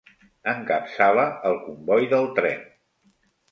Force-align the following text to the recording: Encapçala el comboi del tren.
Encapçala 0.53 1.27
el 1.51 1.59
comboi 1.67 2.11
del 2.17 2.27
tren. 2.43 2.67